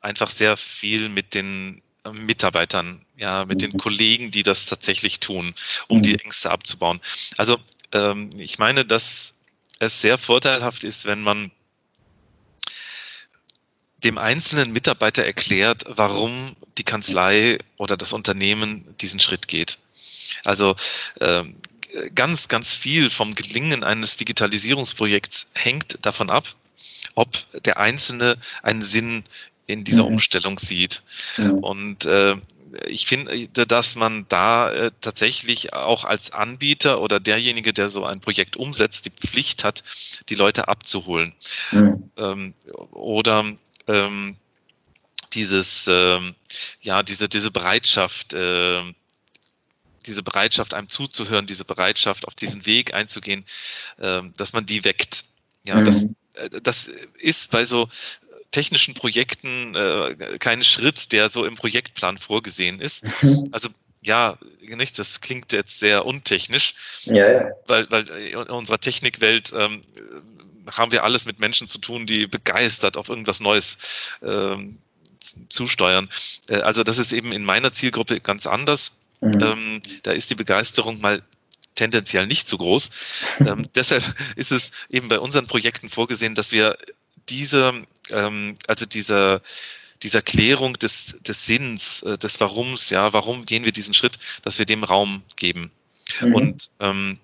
einfach 0.00 0.30
sehr 0.30 0.56
viel 0.56 1.08
mit 1.08 1.34
den 1.34 1.82
äh, 2.04 2.10
Mitarbeitern, 2.10 3.04
ja, 3.16 3.44
mit 3.44 3.62
den 3.62 3.72
mhm. 3.72 3.78
Kollegen, 3.78 4.30
die 4.30 4.42
das 4.42 4.66
tatsächlich 4.66 5.20
tun, 5.20 5.54
um 5.88 6.02
die 6.02 6.12
mhm. 6.12 6.20
Ängste 6.24 6.50
abzubauen. 6.50 7.00
Also 7.36 7.58
ähm, 7.92 8.30
ich 8.38 8.58
meine, 8.58 8.84
dass 8.84 9.34
es 9.78 10.00
sehr 10.00 10.18
vorteilhaft 10.18 10.84
ist, 10.84 11.04
wenn 11.06 11.22
man 11.22 11.50
dem 14.06 14.18
einzelnen 14.18 14.72
Mitarbeiter 14.72 15.24
erklärt, 15.24 15.84
warum 15.88 16.54
die 16.78 16.84
Kanzlei 16.84 17.58
oder 17.76 17.96
das 17.96 18.12
Unternehmen 18.12 18.86
diesen 19.00 19.18
Schritt 19.18 19.48
geht. 19.48 19.78
Also 20.44 20.76
ähm, 21.20 21.56
ganz, 22.14 22.46
ganz 22.46 22.74
viel 22.76 23.10
vom 23.10 23.34
Gelingen 23.34 23.82
eines 23.82 24.16
Digitalisierungsprojekts 24.16 25.48
hängt 25.54 25.98
davon 26.02 26.30
ab, 26.30 26.46
ob 27.16 27.30
der 27.64 27.78
Einzelne 27.78 28.36
einen 28.62 28.82
Sinn 28.82 29.24
in 29.66 29.82
dieser 29.82 30.04
mhm. 30.04 30.14
Umstellung 30.14 30.60
sieht. 30.60 31.02
Mhm. 31.36 31.58
Und 31.58 32.04
äh, 32.04 32.36
ich 32.86 33.06
finde, 33.06 33.48
dass 33.48 33.96
man 33.96 34.26
da 34.28 34.70
äh, 34.70 34.90
tatsächlich 35.00 35.72
auch 35.72 36.04
als 36.04 36.30
Anbieter 36.30 37.00
oder 37.00 37.18
derjenige, 37.18 37.72
der 37.72 37.88
so 37.88 38.04
ein 38.04 38.20
Projekt 38.20 38.56
umsetzt, 38.56 39.06
die 39.06 39.10
Pflicht 39.10 39.64
hat, 39.64 39.82
die 40.28 40.36
Leute 40.36 40.68
abzuholen. 40.68 41.32
Mhm. 41.72 42.10
Ähm, 42.16 42.54
oder 42.92 43.56
ähm, 43.86 44.36
dieses, 45.32 45.86
ähm, 45.88 46.34
ja, 46.80 47.02
diese, 47.02 47.28
diese 47.28 47.50
Bereitschaft, 47.50 48.34
äh, 48.34 48.82
diese 50.06 50.22
Bereitschaft, 50.22 50.74
einem 50.74 50.88
zuzuhören, 50.88 51.46
diese 51.46 51.64
Bereitschaft, 51.64 52.26
auf 52.26 52.34
diesen 52.34 52.64
Weg 52.66 52.94
einzugehen, 52.94 53.44
äh, 53.98 54.22
dass 54.36 54.52
man 54.52 54.66
die 54.66 54.84
weckt. 54.84 55.26
Ja, 55.64 55.82
das, 55.82 56.04
mhm. 56.04 56.16
äh, 56.34 56.48
das 56.60 56.90
ist 57.18 57.50
bei 57.50 57.64
so 57.64 57.88
technischen 58.52 58.94
Projekten 58.94 59.74
äh, 59.74 60.38
kein 60.38 60.64
Schritt, 60.64 61.12
der 61.12 61.28
so 61.28 61.44
im 61.44 61.56
Projektplan 61.56 62.18
vorgesehen 62.18 62.80
ist. 62.80 63.04
Mhm. 63.22 63.48
Also 63.52 63.68
ja, 64.00 64.38
nicht, 64.60 64.98
das 64.98 65.20
klingt 65.20 65.52
jetzt 65.52 65.80
sehr 65.80 66.06
untechnisch, 66.06 66.74
ja, 67.04 67.30
ja. 67.30 67.50
weil, 67.66 67.90
weil 67.90 68.08
in 68.08 68.36
unserer 68.36 68.78
Technikwelt 68.78 69.52
ähm, 69.54 69.82
haben 70.72 70.92
wir 70.92 71.04
alles 71.04 71.26
mit 71.26 71.38
Menschen 71.38 71.68
zu 71.68 71.78
tun, 71.78 72.06
die 72.06 72.26
begeistert 72.26 72.96
auf 72.96 73.08
irgendwas 73.08 73.40
Neues 73.40 73.78
ähm, 74.22 74.78
zusteuern. 75.48 76.08
Äh, 76.48 76.60
also 76.60 76.82
das 76.82 76.98
ist 76.98 77.12
eben 77.12 77.32
in 77.32 77.44
meiner 77.44 77.72
Zielgruppe 77.72 78.20
ganz 78.20 78.46
anders. 78.46 78.92
Mhm. 79.20 79.40
Ähm, 79.40 79.82
da 80.02 80.12
ist 80.12 80.30
die 80.30 80.34
Begeisterung 80.34 81.00
mal 81.00 81.22
tendenziell 81.74 82.26
nicht 82.26 82.48
so 82.48 82.58
groß. 82.58 82.90
ähm, 83.40 83.66
deshalb 83.74 84.04
ist 84.36 84.52
es 84.52 84.72
eben 84.90 85.08
bei 85.08 85.18
unseren 85.18 85.46
Projekten 85.46 85.88
vorgesehen, 85.90 86.34
dass 86.34 86.52
wir 86.52 86.76
diese, 87.28 87.84
ähm, 88.10 88.56
also 88.66 88.86
diese, 88.86 89.42
dieser 90.02 90.22
Klärung 90.22 90.74
des, 90.74 91.18
des 91.20 91.46
Sinns, 91.46 92.02
äh, 92.02 92.18
des 92.18 92.40
Warums, 92.40 92.90
ja, 92.90 93.12
warum 93.12 93.46
gehen 93.46 93.64
wir 93.64 93.72
diesen 93.72 93.94
Schritt, 93.94 94.18
dass 94.42 94.58
wir 94.58 94.66
dem 94.66 94.84
Raum 94.84 95.22
geben. 95.36 95.70
Mhm. 96.20 96.34
Und 96.34 96.70
ähm, 96.80 97.18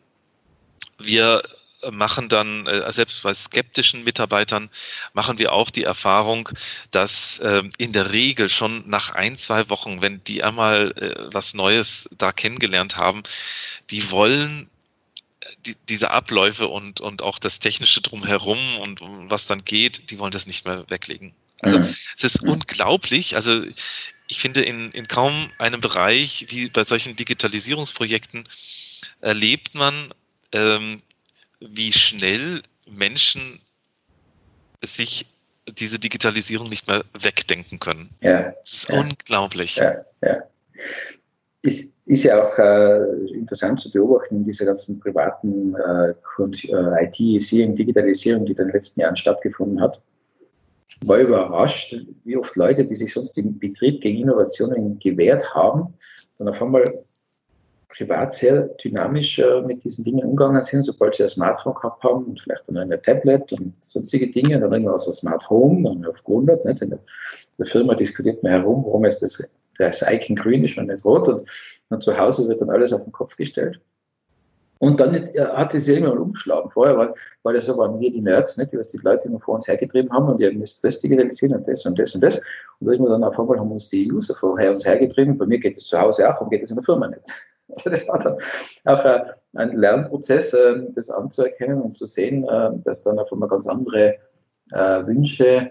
wir 0.99 1.42
machen 1.90 2.28
dann, 2.28 2.66
äh, 2.66 2.90
selbst 2.92 3.22
bei 3.22 3.34
skeptischen 3.34 4.04
Mitarbeitern, 4.04 4.70
machen 5.12 5.38
wir 5.38 5.52
auch 5.52 5.70
die 5.70 5.84
Erfahrung, 5.84 6.48
dass 6.90 7.38
äh, 7.40 7.62
in 7.78 7.92
der 7.92 8.12
Regel 8.12 8.48
schon 8.48 8.88
nach 8.88 9.10
ein, 9.10 9.36
zwei 9.36 9.68
Wochen, 9.70 10.02
wenn 10.02 10.22
die 10.24 10.42
einmal 10.42 10.92
äh, 10.92 11.28
was 11.32 11.54
Neues 11.54 12.08
da 12.16 12.32
kennengelernt 12.32 12.96
haben, 12.96 13.22
die 13.90 14.10
wollen 14.10 14.68
die, 15.66 15.76
diese 15.88 16.10
Abläufe 16.10 16.68
und, 16.68 17.00
und 17.00 17.22
auch 17.22 17.38
das 17.38 17.58
Technische 17.58 18.00
drumherum 18.00 18.58
und 18.76 19.00
was 19.30 19.46
dann 19.46 19.64
geht, 19.64 20.10
die 20.10 20.18
wollen 20.18 20.32
das 20.32 20.46
nicht 20.46 20.64
mehr 20.64 20.84
weglegen. 20.88 21.34
Also 21.60 21.78
mhm. 21.78 21.94
es 22.16 22.24
ist 22.24 22.42
unglaublich. 22.42 23.36
Also 23.36 23.64
ich 24.26 24.40
finde, 24.40 24.62
in, 24.62 24.90
in 24.92 25.08
kaum 25.08 25.50
einem 25.58 25.80
Bereich 25.80 26.46
wie 26.48 26.68
bei 26.68 26.84
solchen 26.84 27.16
Digitalisierungsprojekten 27.16 28.48
erlebt 29.20 29.74
man, 29.74 30.12
ähm, 30.52 30.98
wie 31.69 31.92
schnell 31.92 32.62
Menschen 32.90 33.59
sich 34.85 35.26
diese 35.69 35.99
Digitalisierung 35.99 36.69
nicht 36.69 36.88
mehr 36.88 37.04
wegdenken 37.21 37.78
können. 37.78 38.11
Ja, 38.21 38.52
das 38.59 38.73
ist 38.73 38.88
ja, 38.88 39.00
unglaublich. 39.00 39.76
Ja, 39.76 40.04
ja. 40.23 40.42
Ist, 41.62 41.92
ist 42.07 42.25
ja 42.25 42.42
auch 42.42 42.59
äh, 42.59 43.33
interessant 43.33 43.81
zu 43.81 43.90
beobachten 43.92 44.37
in 44.37 44.45
dieser 44.45 44.64
ganzen 44.64 44.99
privaten 44.99 45.75
äh, 45.76 46.11
äh 46.11 47.04
IT-Isierung, 47.04 47.76
Digitalisierung, 47.76 48.45
die 48.45 48.52
in 48.52 48.59
den 48.59 48.71
letzten 48.71 49.00
Jahren 49.00 49.16
stattgefunden 49.16 49.81
hat. 49.81 50.00
War 51.04 51.19
überrascht, 51.19 51.97
wie 52.25 52.37
oft 52.37 52.57
Leute, 52.57 52.85
die 52.85 52.97
sich 52.97 53.12
sonst 53.12 53.38
im 53.38 53.59
Betrieb 53.59 54.00
gegen 54.00 54.23
Innovationen 54.23 54.99
gewehrt 54.99 55.54
haben, 55.54 55.95
dann 56.38 56.49
auf 56.49 56.61
einmal 56.61 57.01
privat 57.96 58.34
sehr 58.34 58.62
dynamisch 58.82 59.38
äh, 59.38 59.62
mit 59.62 59.84
diesen 59.84 60.04
Dingen 60.04 60.25
umgegangen 60.25 60.62
sind, 60.62 60.84
sobald 60.84 61.14
sie 61.14 61.25
ein 61.25 61.28
Smartphone 61.28 61.75
gehabt 61.75 62.02
haben 62.02 62.25
und 62.25 62.40
vielleicht 62.40 62.62
dann 62.66 62.78
ein 62.78 63.02
Tablet 63.02 63.52
und 63.52 63.75
sonstige 63.82 64.30
Dinge, 64.30 64.58
dann 64.61 64.72
irgendwann 64.72 64.99
so 64.99 65.12
Smart 65.12 65.49
Home, 65.49 65.82
dann 65.88 66.04
auf 66.06 66.16
100. 66.26 66.64
Nicht? 66.64 66.82
In 66.82 66.90
der, 66.90 66.99
der 67.58 67.66
Firma 67.66 67.94
diskutiert 67.94 68.42
man 68.42 68.52
herum, 68.52 68.84
warum 68.84 69.04
ist 69.04 69.20
das, 69.20 69.56
das 69.78 70.02
Icon 70.02 70.37
grün 70.37 70.64
ist 70.64 70.78
und 70.78 70.88
nicht 70.88 71.04
rot 71.04 71.28
und, 71.28 71.49
und 71.90 72.02
zu 72.02 72.16
Hause 72.18 72.49
wird 72.49 72.61
dann 72.61 72.70
alles 72.70 72.92
auf 72.92 73.02
den 73.04 73.12
Kopf 73.12 73.37
gestellt. 73.37 73.80
Und 74.82 74.99
dann 74.99 75.28
hat 75.38 75.76
es 75.76 75.87
irgendwann 75.87 76.18
umgeschlagen. 76.18 76.68
Vorher 76.72 76.96
war, 76.99 77.14
war 77.44 77.52
das 77.52 77.66
so, 77.66 77.78
waren 77.78 78.00
wir 78.00 78.11
die 78.11 78.20
Nerds, 78.20 78.56
nicht, 78.56 78.72
die 78.72 78.78
was 78.78 78.88
die 78.88 78.99
Leute 78.99 79.28
immer 79.28 79.38
vor 79.38 79.54
uns 79.54 79.68
hergetrieben 79.68 80.11
haben 80.12 80.28
und 80.28 80.40
die 80.40 80.46
haben 80.46 80.58
das 80.58 80.80
digitalisieren 81.00 81.54
und 81.54 81.68
das 81.68 81.87
und 81.87 81.96
das 81.96 82.12
und 82.16 82.20
das. 82.20 82.40
Und 82.80 82.88
irgendwann 82.88 83.20
dann 83.20 83.30
auf 83.30 83.38
einmal 83.38 83.61
haben 83.61 83.70
uns 83.70 83.88
die 83.90 84.11
User 84.11 84.34
vorher 84.34 84.72
uns 84.72 84.84
hergetrieben. 84.84 85.38
Bei 85.38 85.46
mir 85.46 85.61
geht 85.61 85.76
es 85.76 85.87
zu 85.87 86.00
Hause 86.00 86.28
auch, 86.28 86.34
warum 86.34 86.50
geht 86.50 86.64
es 86.64 86.70
in 86.70 86.76
der 86.76 86.84
Firma 86.84 87.06
nicht? 87.06 87.22
Also 87.69 87.90
das 87.90 88.09
war 88.09 88.19
dann 88.19 88.38
auch 88.85 89.35
ein 89.54 89.76
Lernprozess, 89.76 90.54
ähm, 90.54 90.92
das 90.95 91.11
anzuerkennen 91.11 91.81
und 91.81 91.97
zu 91.97 92.07
sehen, 92.07 92.47
ähm, 92.50 92.83
dass 92.85 93.02
dann 93.02 93.19
auf 93.19 93.33
einmal 93.33 93.49
ganz 93.49 93.66
andere 93.66 94.16
äh, 94.73 95.07
Wünsche 95.07 95.71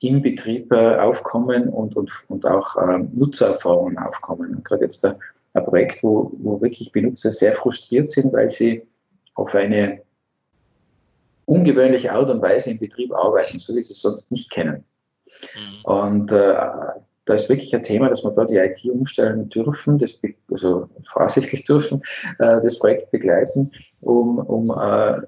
im 0.00 0.22
Betrieb 0.22 0.72
äh, 0.72 0.96
aufkommen 0.96 1.68
und, 1.68 1.96
und, 1.96 2.10
und 2.28 2.46
auch 2.46 2.76
Nutzererfahrungen 3.12 3.98
aufkommen. 3.98 4.54
Und 4.56 4.64
gerade 4.64 4.84
jetzt 4.84 5.04
ein 5.04 5.16
Projekt, 5.64 6.02
wo, 6.02 6.32
wo 6.38 6.60
wirklich 6.60 6.90
Benutzer 6.92 7.32
sehr 7.32 7.52
frustriert 7.52 8.08
sind, 8.08 8.32
weil 8.32 8.48
sie 8.48 8.86
auf 9.34 9.54
eine 9.54 10.00
ungewöhnliche 11.44 12.12
Art 12.12 12.30
und 12.30 12.40
Weise 12.40 12.70
im 12.70 12.78
Betrieb 12.78 13.12
arbeiten, 13.12 13.58
so 13.58 13.74
wie 13.74 13.82
sie 13.82 13.92
es 13.92 14.00
sonst 14.00 14.32
nicht 14.32 14.50
kennen. 14.50 14.84
Mhm. 15.54 15.84
Und 15.84 16.32
äh, 16.32 16.56
da 17.30 17.36
ist 17.36 17.48
wirklich 17.48 17.72
ein 17.72 17.84
Thema, 17.84 18.08
dass 18.08 18.24
wir 18.24 18.32
da 18.32 18.44
die 18.44 18.56
IT 18.56 18.84
umstellen 18.84 19.48
dürfen, 19.48 19.98
das, 19.98 20.20
also 20.50 20.88
vorsichtig 21.12 21.64
dürfen, 21.64 22.02
äh, 22.40 22.60
das 22.60 22.76
Projekt 22.80 23.12
begleiten, 23.12 23.70
um, 24.00 24.40
um 24.40 24.70
äh, 24.70 25.20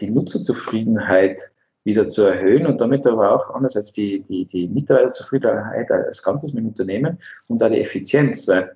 die 0.00 0.08
Nutzerzufriedenheit 0.08 1.38
wieder 1.84 2.08
zu 2.08 2.22
erhöhen. 2.22 2.66
Und 2.66 2.80
damit 2.80 3.06
aber 3.06 3.34
auch 3.34 3.50
andererseits 3.50 3.92
die, 3.92 4.22
die, 4.22 4.46
die 4.46 4.68
Mitarbeiterzufriedenheit 4.68 5.90
als 5.90 6.22
Ganzes 6.22 6.54
mit 6.54 6.64
dem 6.64 6.68
Unternehmen 6.68 7.18
und 7.50 7.60
da 7.60 7.68
die 7.68 7.82
Effizienz, 7.82 8.48
weil 8.48 8.74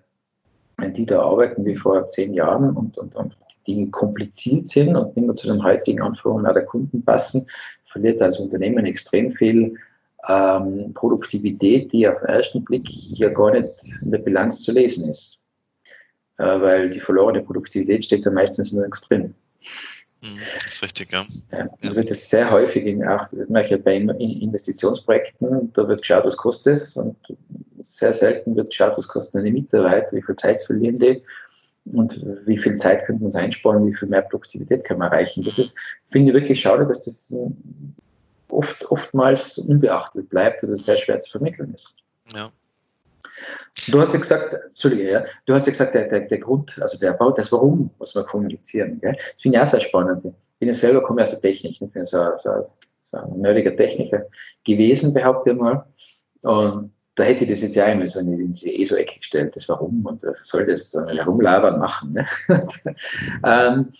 wenn 0.76 0.93
die 0.93 1.07
da 1.07 1.23
arbeiten 1.23 1.64
wie 1.64 1.76
vor 1.76 2.07
zehn 2.11 2.35
Jahren 2.35 2.76
und, 2.76 2.99
und, 2.99 3.16
und 3.16 3.35
Dinge 3.66 3.88
kompliziert 3.88 4.66
sind 4.66 4.95
und 4.95 5.16
nicht 5.16 5.26
mehr 5.26 5.37
zu 5.37 5.47
den 5.47 5.64
heutigen 5.64 6.02
Anforderungen 6.02 6.52
der 6.52 6.66
Kunden 6.66 7.02
passen, 7.02 7.47
verliert 7.90 8.21
als 8.21 8.38
Unternehmen 8.38 8.85
extrem 8.85 9.33
viel 9.33 9.78
ähm, 10.28 10.92
Produktivität, 10.95 11.92
die 11.92 12.09
auf 12.09 12.18
den 12.21 12.28
ersten 12.28 12.64
Blick 12.64 12.88
ja 12.88 13.28
gar 13.28 13.52
nicht 13.52 13.71
in 14.02 14.11
der 14.11 14.18
Bilanz 14.18 14.62
zu 14.62 14.73
lesen 14.73 15.09
ist. 15.09 15.42
Äh, 16.38 16.61
weil 16.61 16.90
die 16.90 17.00
verlorene 17.00 17.42
Produktivität 17.42 18.04
steckt 18.04 18.26
da 18.26 18.30
meistens 18.30 18.73
nirgends 18.73 19.00
drin. 19.02 19.35
Mhm, 20.21 20.38
das 20.62 20.75
ist 20.75 20.83
richtig, 20.83 21.12
ja. 21.12 21.25
ja 21.52 21.66
das 21.80 21.95
wird 21.95 22.11
das 22.11 22.28
sehr 22.28 22.50
häufig 22.50 22.85
in, 22.85 23.06
auch, 23.06 23.26
das 23.30 23.49
merke 23.49 23.76
ich 23.76 23.85
bei 23.85 23.97
Investitionsprojekten, 23.97 25.73
da 25.73 25.88
wird 25.88 26.02
geschaut, 26.02 26.25
was 26.25 26.37
kostet 26.37 26.75
es 26.75 26.97
und 26.97 27.16
sehr 27.80 28.12
selten 28.12 28.56
wird 28.56 28.68
geschaut, 28.68 28.99
was 28.99 29.09
kosten 29.09 29.45
die 29.45 29.50
Mitarbeiter, 29.50 30.16
wie 30.16 30.23
viel 30.23 30.37
Zeit 30.37 30.61
verlieren 30.62 30.99
die 30.99 31.23
und 31.87 32.21
wie 32.45 32.59
viel 32.59 32.76
Zeit 32.78 33.06
könnten 33.06 33.23
wir 33.23 33.26
uns 33.26 33.35
einsparen, 33.35 33.87
wie 33.87 33.95
viel 33.95 34.09
mehr 34.09 34.23
Produktivität 34.23 34.85
können 34.85 35.00
wir 35.00 35.06
erreichen. 35.06 35.45
Das 35.45 35.59
ist, 35.59 35.78
finde 36.11 36.28
ich 36.28 36.35
wirklich 36.35 36.61
schade, 36.61 36.87
dass 36.87 37.04
das 37.04 37.35
oft, 38.49 38.91
oftmals 38.91 39.59
unbeachtet 39.59 40.29
bleibt 40.29 40.62
oder 40.65 40.76
sehr 40.79 40.97
schwer 40.97 41.21
zu 41.21 41.31
vermitteln 41.31 41.75
ist. 41.75 41.97
Ja. 42.35 42.50
Du 43.91 44.00
hast 44.00 44.15
ja 44.15 44.21
gesagt, 44.21 44.55
Entschuldige, 44.55 45.11
ja, 45.11 45.25
du 45.45 45.55
hast 45.55 45.67
ja 45.67 45.73
gesagt, 45.73 45.95
der, 45.95 46.09
der, 46.09 46.21
der 46.21 46.38
Grund, 46.38 46.79
also 46.81 46.99
der 46.99 47.12
Bau, 47.12 47.31
das 47.31 47.53
Warum 47.53 47.91
muss 47.99 48.15
man 48.15 48.25
kommunizieren. 48.25 49.00
Gell? 49.00 49.12
Das 49.12 49.43
finde 49.43 49.59
ich 49.59 49.62
auch 49.62 49.69
sehr 49.69 49.81
spannend. 49.81 50.25
Ich 50.25 50.59
bin 50.59 50.69
ja 50.69 50.75
selber, 50.75 51.03
komme 51.03 51.23
aus 51.23 51.31
der 51.31 51.41
Technik, 51.41 51.81
ich 51.81 51.93
bin 51.93 52.05
so, 52.05 52.31
so, 52.38 52.71
so 53.03 53.17
ein 53.19 53.41
nerdiger 53.41 53.76
Techniker 53.76 54.26
gewesen, 54.65 55.12
behaupte 55.12 55.50
ich 55.50 55.57
mal. 55.57 55.85
Und 56.43 56.93
da 57.17 57.25
hätte 57.25 57.45
ich 57.45 57.50
das 57.50 57.62
jetzt 57.62 57.75
ja 57.75 57.85
einmal 57.85 58.09
so 58.09 58.21
in 58.21 58.53
diese 58.53 58.73
ESO-Ecke 58.73 59.19
gestellt, 59.19 59.57
das 59.57 59.69
Warum 59.69 60.05
und 60.05 60.23
das 60.23 60.47
soll 60.47 60.67
das 60.67 60.91
so 60.91 61.05
herumlabern 61.07 61.79
machen. 61.79 62.12
Ne? 62.15 62.26
ähm, 63.45 63.91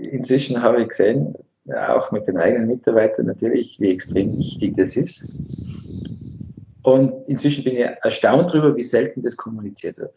inzwischen 0.00 0.62
habe 0.62 0.82
ich 0.82 0.88
gesehen, 0.88 1.34
auch 1.70 2.10
mit 2.10 2.26
den 2.26 2.38
eigenen 2.38 2.68
Mitarbeitern 2.68 3.26
natürlich, 3.26 3.78
wie 3.80 3.92
extrem 3.92 4.36
wichtig 4.36 4.76
das 4.76 4.96
ist. 4.96 5.32
Und 6.82 7.28
inzwischen 7.28 7.64
bin 7.64 7.76
ich 7.76 7.86
erstaunt 8.02 8.50
darüber, 8.50 8.76
wie 8.76 8.82
selten 8.82 9.22
das 9.22 9.36
kommuniziert 9.36 9.98
wird. 9.98 10.14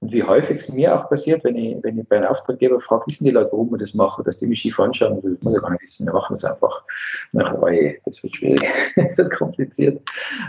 Und 0.00 0.12
wie 0.12 0.22
häufig 0.22 0.58
es 0.58 0.68
mir 0.68 0.94
auch 0.94 1.08
passiert, 1.08 1.42
wenn 1.42 1.56
ich, 1.56 1.82
wenn 1.82 1.98
ich 1.98 2.06
bei 2.06 2.18
einem 2.18 2.28
Auftraggeber 2.28 2.80
frage, 2.80 3.06
wissen 3.08 3.24
die 3.24 3.32
Leute, 3.32 3.50
warum 3.50 3.72
wir 3.72 3.78
das 3.78 3.94
machen, 3.94 4.22
dass 4.22 4.38
die 4.38 4.46
mich 4.46 4.60
schief 4.60 4.78
anschauen, 4.78 5.20
das 5.22 5.42
muss 5.42 5.56
ich 5.56 5.60
gar 5.60 5.70
nicht 5.70 5.82
wissen, 5.82 6.06
wir 6.06 6.12
machen 6.12 6.36
es 6.36 6.44
einfach. 6.44 6.84
Nach, 7.32 7.54
oh 7.54 7.68
das 8.04 8.22
wird 8.22 8.36
schwierig, 8.36 8.62
das 8.96 9.18
wird 9.18 9.32
kompliziert, 9.32 10.00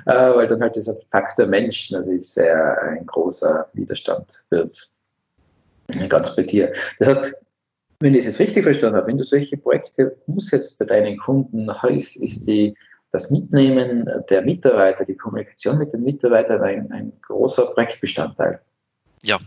äh, 0.06 0.36
weil 0.36 0.46
dann 0.46 0.62
halt 0.62 0.76
dieser 0.76 0.98
der 1.38 1.48
Mensch 1.48 1.90
natürlich 1.90 2.30
sehr 2.30 2.80
ein 2.84 3.06
großer 3.08 3.68
Widerstand 3.74 4.46
wird. 4.52 4.88
Ganz 6.10 6.36
bei 6.36 6.44
dir. 6.44 6.72
Das 7.00 7.08
heißt, 7.08 7.36
wenn 8.00 8.14
ich 8.14 8.20
es 8.20 8.26
jetzt 8.26 8.40
richtig 8.40 8.64
verstanden 8.64 8.98
habe, 8.98 9.08
wenn 9.08 9.18
du 9.18 9.24
solche 9.24 9.58
Projekte 9.58 10.18
umsetzt 10.26 10.80
bei 10.80 10.86
deinen 10.86 11.18
Kunden, 11.18 11.70
heißt, 11.82 12.18
ist 12.18 12.48
die, 12.48 12.76
das 13.12 13.30
Mitnehmen 13.30 14.10
der 14.30 14.42
Mitarbeiter, 14.42 15.06
die 15.06 15.16
Kommunikation 15.16 15.78
mit 15.78 15.94
den 15.94 16.04
Mitarbeitern 16.04 16.62
ein, 16.62 16.92
ein 16.92 17.14
großer 17.22 17.66
Projektbestandteil. 17.68 18.62
Ja, 19.24 19.40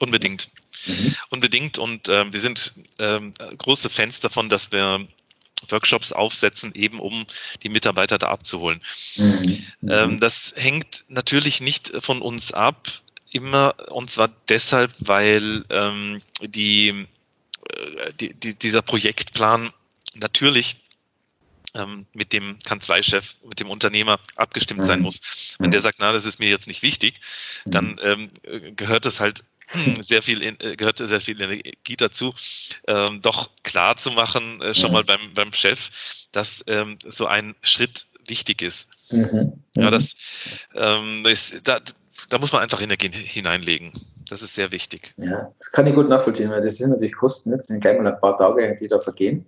unbedingt. 0.00 0.50
Mhm. 0.86 1.14
Unbedingt. 1.30 1.78
Und 1.78 2.08
äh, 2.08 2.32
wir 2.32 2.40
sind 2.40 2.74
äh, 2.98 3.20
große 3.58 3.88
Fans 3.88 4.20
davon, 4.20 4.48
dass 4.48 4.72
wir 4.72 5.06
Workshops 5.68 6.12
aufsetzen, 6.12 6.72
eben 6.74 6.98
um 6.98 7.24
die 7.62 7.68
Mitarbeiter 7.68 8.18
da 8.18 8.28
abzuholen. 8.28 8.80
Mhm. 9.16 9.66
Ähm, 9.88 10.20
das 10.20 10.54
hängt 10.56 11.04
natürlich 11.08 11.60
nicht 11.60 11.92
von 12.02 12.20
uns 12.20 12.52
ab, 12.52 12.88
immer, 13.30 13.74
und 13.90 14.10
zwar 14.10 14.30
deshalb, 14.48 14.90
weil 14.98 15.64
ähm, 15.70 16.20
die, 16.42 17.06
die, 18.20 18.34
die, 18.34 18.54
dieser 18.54 18.82
Projektplan 18.82 19.72
natürlich 20.14 20.76
ähm, 21.74 22.06
mit 22.12 22.32
dem 22.32 22.58
Kanzleichef, 22.64 23.36
mit 23.48 23.60
dem 23.60 23.70
Unternehmer 23.70 24.20
abgestimmt 24.36 24.84
sein 24.84 24.98
mhm. 24.98 25.06
muss. 25.06 25.20
Wenn 25.58 25.70
der 25.70 25.80
sagt, 25.80 25.98
na, 26.00 26.12
das 26.12 26.26
ist 26.26 26.38
mir 26.38 26.48
jetzt 26.48 26.66
nicht 26.66 26.82
wichtig, 26.82 27.20
dann 27.64 27.92
mhm. 27.92 28.30
ähm, 28.44 28.76
gehört 28.76 29.06
es 29.06 29.20
halt 29.20 29.44
sehr 30.00 30.22
viel 30.22 30.42
äh, 30.42 30.76
gehört 30.76 30.98
sehr 30.98 31.20
viel 31.20 31.40
Energie 31.40 31.96
dazu, 31.96 32.34
ähm, 32.86 33.22
doch 33.22 33.50
klar 33.62 33.96
zu 33.96 34.10
machen, 34.10 34.60
äh, 34.60 34.74
schon 34.74 34.92
mal 34.92 35.04
beim, 35.04 35.32
beim 35.34 35.52
Chef, 35.52 35.90
dass 36.32 36.64
ähm, 36.66 36.98
so 37.06 37.26
ein 37.26 37.54
Schritt 37.62 38.06
wichtig 38.26 38.62
ist. 38.62 38.88
Mhm. 39.10 39.64
Ja, 39.76 39.90
das, 39.90 40.14
ähm, 40.74 41.24
ist, 41.26 41.60
da, 41.64 41.80
da 42.28 42.38
muss 42.38 42.52
man 42.52 42.62
einfach 42.62 42.82
Energie 42.82 43.10
hineinlegen. 43.10 43.92
Das 44.32 44.40
ist 44.40 44.54
sehr 44.54 44.72
wichtig. 44.72 45.12
Ja, 45.18 45.52
das 45.58 45.72
kann 45.72 45.86
ich 45.86 45.94
gut 45.94 46.08
nachvollziehen, 46.08 46.48
weil 46.48 46.62
das 46.62 46.78
sind 46.78 46.88
natürlich 46.88 47.14
Kosten, 47.14 47.50
jetzt 47.50 47.66
sind 47.68 47.82
gleich 47.82 48.00
mal 48.00 48.10
ein 48.10 48.18
paar 48.18 48.38
Tage, 48.38 48.78
die 48.80 48.88
da 48.88 48.98
vergehen. 48.98 49.44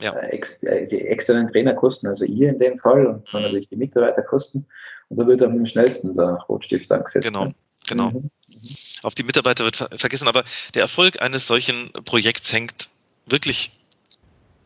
Ja. 0.00 0.14
Äh, 0.14 0.40
äh, 0.62 0.86
die 0.86 1.02
externen 1.02 1.52
Trainerkosten, 1.52 2.08
also 2.08 2.24
ihr 2.24 2.48
in 2.48 2.58
dem 2.58 2.78
Fall, 2.78 3.04
und 3.06 3.28
dann 3.30 3.42
mhm. 3.42 3.48
natürlich 3.48 3.66
die 3.66 3.76
Mitarbeiterkosten. 3.76 4.66
Und 5.10 5.18
da 5.18 5.26
wird 5.26 5.42
am 5.42 5.66
schnellsten 5.66 6.14
der 6.14 6.42
Rotstift 6.48 6.90
angesetzt. 6.90 7.26
Genau, 7.26 7.44
ne? 7.44 7.54
genau. 7.86 8.08
Mhm. 8.08 8.30
Auf 9.02 9.14
die 9.14 9.22
Mitarbeiter 9.22 9.64
wird 9.64 9.76
ver 9.76 9.90
vergessen, 9.94 10.28
aber 10.28 10.44
der 10.72 10.80
Erfolg 10.80 11.20
eines 11.20 11.46
solchen 11.46 11.92
Projekts 12.06 12.50
hängt 12.54 12.88
wirklich 13.26 13.78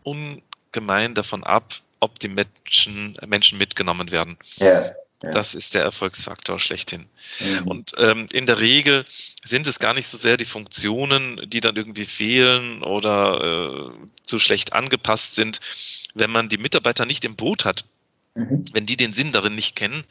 ungemein 0.04 1.16
davon 1.16 1.42
ab, 1.42 1.74
ob 1.98 2.20
die 2.20 2.28
Menschen, 2.28 3.14
Menschen 3.26 3.58
mitgenommen 3.58 4.12
werden. 4.12 4.36
Ja. 4.58 4.92
Ja. 5.22 5.30
Das 5.30 5.54
ist 5.54 5.74
der 5.74 5.82
Erfolgsfaktor 5.82 6.58
schlechthin. 6.58 7.06
Mhm. 7.40 7.68
Und 7.68 7.92
ähm, 7.98 8.26
in 8.32 8.46
der 8.46 8.58
Regel 8.58 9.04
sind 9.44 9.66
es 9.66 9.78
gar 9.78 9.92
nicht 9.92 10.06
so 10.06 10.16
sehr 10.16 10.38
die 10.38 10.46
Funktionen, 10.46 11.40
die 11.46 11.60
dann 11.60 11.76
irgendwie 11.76 12.06
fehlen 12.06 12.82
oder 12.82 13.92
äh, 13.92 14.06
zu 14.22 14.38
schlecht 14.38 14.72
angepasst 14.72 15.34
sind. 15.34 15.60
Wenn 16.14 16.30
man 16.30 16.48
die 16.48 16.58
Mitarbeiter 16.58 17.04
nicht 17.04 17.24
im 17.26 17.36
Boot 17.36 17.66
hat, 17.66 17.84
mhm. 18.34 18.64
wenn 18.72 18.86
die 18.86 18.96
den 18.96 19.12
Sinn 19.12 19.30
darin 19.30 19.54
nicht 19.54 19.76
kennen, 19.76 20.04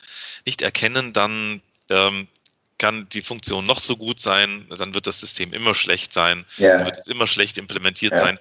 nicht 0.46 0.62
erkennen, 0.62 1.12
dann 1.12 1.62
ähm, 1.90 2.28
kann 2.80 3.08
die 3.10 3.22
Funktion 3.22 3.66
noch 3.68 3.80
so 3.80 3.96
gut 3.98 4.20
sein, 4.20 4.66
dann 4.76 4.96
wird 4.96 5.06
das 5.06 5.20
System 5.20 5.54
immer 5.54 5.76
schlecht 5.76 6.14
sein, 6.14 6.46
ja. 6.58 6.78
dann 6.78 6.86
wird 6.86 6.98
es 6.98 7.08
immer 7.08 7.28
schlecht 7.28 7.60
implementiert 7.60 8.14
ja. 8.14 8.20
sein. 8.20 8.40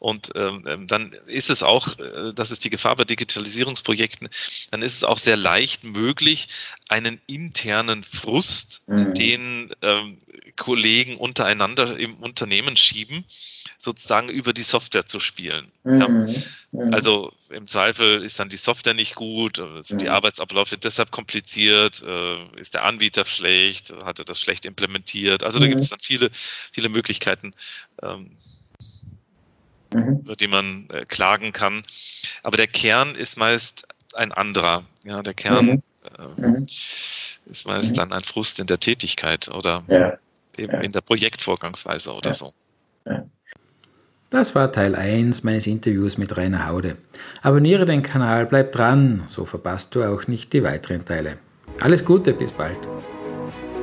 Und 0.00 0.32
ähm, 0.34 0.64
ähm, 0.68 0.86
dann 0.86 1.12
ist 1.26 1.48
es 1.48 1.62
auch, 1.62 1.98
äh, 1.98 2.34
das 2.34 2.50
ist 2.50 2.64
die 2.64 2.70
Gefahr 2.70 2.96
bei 2.96 3.04
Digitalisierungsprojekten, 3.04 4.28
dann 4.70 4.82
ist 4.82 4.94
es 4.94 5.04
auch 5.04 5.18
sehr 5.18 5.36
leicht 5.36 5.84
möglich, 5.84 6.48
einen 6.88 7.20
internen 7.26 8.04
Frust, 8.04 8.82
mhm. 8.86 9.14
den 9.14 9.72
ähm, 9.80 10.18
Kollegen 10.56 11.16
untereinander 11.16 11.96
im 11.96 12.16
Unternehmen 12.16 12.76
schieben, 12.76 13.24
sozusagen 13.78 14.28
über 14.28 14.52
die 14.52 14.62
Software 14.62 15.06
zu 15.06 15.20
spielen. 15.20 15.68
Mhm. 15.84 16.00
Ja. 16.00 16.34
Mhm. 16.76 16.92
Also 16.92 17.32
im 17.48 17.66
Zweifel 17.66 18.22
ist 18.22 18.38
dann 18.38 18.48
die 18.48 18.58
Software 18.58 18.92
nicht 18.92 19.14
gut, 19.14 19.58
äh, 19.58 19.82
sind 19.82 20.02
die 20.02 20.06
mhm. 20.06 20.12
Arbeitsabläufe 20.12 20.76
deshalb 20.76 21.10
kompliziert, 21.10 22.02
äh, 22.02 22.60
ist 22.60 22.74
der 22.74 22.84
Anbieter 22.84 23.24
schlecht, 23.24 23.94
hat 24.04 24.18
er 24.18 24.24
das 24.24 24.40
schlecht 24.40 24.66
implementiert. 24.66 25.42
Also 25.42 25.58
da 25.58 25.68
gibt 25.68 25.80
es 25.80 25.88
dann 25.88 26.00
viele, 26.00 26.30
viele 26.32 26.90
Möglichkeiten, 26.90 27.54
ähm, 28.02 28.36
über 29.90 30.36
die 30.36 30.48
man 30.48 30.88
äh, 30.90 31.06
klagen 31.06 31.52
kann. 31.52 31.82
Aber 32.42 32.58
der 32.58 32.66
Kern 32.66 33.14
ist 33.14 33.38
meist 33.38 33.86
ein 34.12 34.32
anderer. 34.32 34.84
Ja, 35.04 35.22
der 35.22 35.34
Kern 35.34 35.82
äh, 36.04 36.66
ist 37.46 37.66
meist 37.66 37.96
dann 37.96 38.12
ein 38.12 38.24
Frust 38.24 38.60
in 38.60 38.66
der 38.66 38.80
Tätigkeit 38.80 39.48
oder 39.48 39.84
ja. 39.88 40.18
eben 40.58 40.74
ja. 40.74 40.80
in 40.80 40.92
der 40.92 41.00
Projektvorgangsweise 41.00 42.12
oder 42.12 42.34
so. 42.34 42.52
Das 44.30 44.56
war 44.56 44.72
Teil 44.72 44.96
1 44.96 45.44
meines 45.44 45.68
Interviews 45.68 46.18
mit 46.18 46.36
Rainer 46.36 46.66
Haude. 46.66 46.96
Abonniere 47.42 47.86
den 47.86 48.02
Kanal, 48.02 48.46
bleib 48.46 48.72
dran, 48.72 49.22
so 49.28 49.44
verpasst 49.44 49.94
du 49.94 50.02
auch 50.02 50.26
nicht 50.26 50.52
die 50.52 50.64
weiteren 50.64 51.04
Teile. 51.04 51.38
Alles 51.80 52.04
Gute, 52.04 52.32
bis 52.32 52.50
bald. 52.50 52.76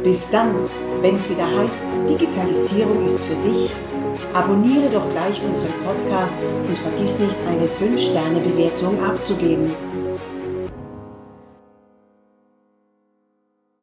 Bis 0.03 0.29
dann, 0.32 0.53
wenn 1.01 1.15
es 1.15 1.29
wieder 1.29 1.49
heißt, 1.49 1.79
Digitalisierung 2.10 3.06
ist 3.06 3.19
für 3.19 3.36
dich. 3.47 3.71
Abonniere 4.34 4.89
doch 4.89 5.10
gleich 5.12 5.41
unseren 5.43 5.71
Podcast 5.86 6.36
und 6.67 6.77
vergiss 6.77 7.19
nicht, 7.19 7.38
eine 7.47 7.67
5-Sterne-Bewertung 7.79 9.01
abzugeben. 9.01 9.71